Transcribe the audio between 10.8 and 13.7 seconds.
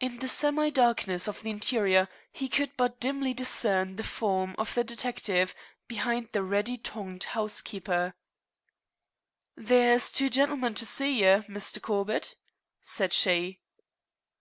see ye, Misther Corbett," said she.